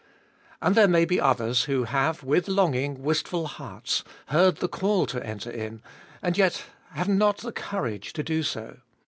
[0.63, 5.23] And there may be others, who have with longing, wistful hearts, heard the call to
[5.23, 5.83] enter in,
[6.23, 8.77] and yet have not the courage to do so.